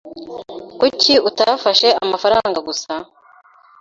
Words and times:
Kuki 0.79 1.13
utafashe 1.29 1.87
amafaranga 2.03 2.59
gusa? 2.67 2.91